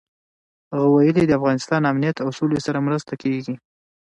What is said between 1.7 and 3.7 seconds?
امنیت او سولې سره مرسته کېږي.